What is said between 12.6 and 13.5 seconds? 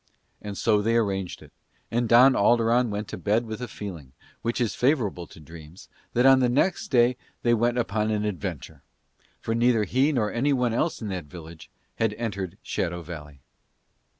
Shadow Valley.